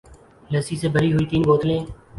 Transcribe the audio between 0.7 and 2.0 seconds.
سے بھری ہوئی تین بوتلیں